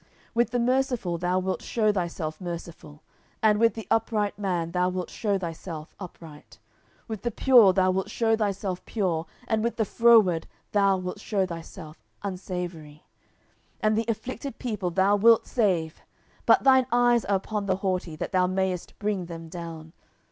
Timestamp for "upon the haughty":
17.35-18.15